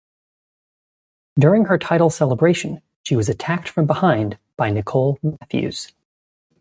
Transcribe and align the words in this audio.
During 1.37 1.65
her 1.65 1.77
title 1.77 2.09
celebration, 2.09 2.81
she 3.03 3.15
was 3.15 3.29
attacked 3.29 3.69
from 3.69 3.85
behind 3.85 4.39
by 4.57 4.71
Nicole 4.71 5.19
Matthews. 5.21 5.91